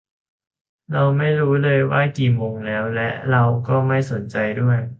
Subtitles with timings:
[0.91, 4.81] เราไม่รู้เลยว่ากี่โมงแล้ว และเราก็ไม่สนใจด้วย